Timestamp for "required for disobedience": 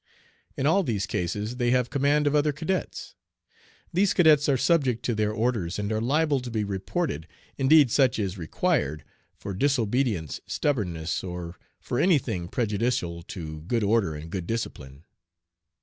8.35-10.41